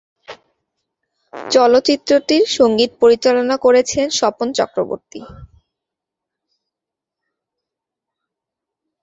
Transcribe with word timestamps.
চলচ্চিত্রটির 1.49 2.43
সঙ্গীত 2.57 2.91
পরিচালনা 3.01 3.55
করেছিলেন 3.57 4.09
স্বপন 4.11 4.47
চক্রবর্তী। 4.53 5.21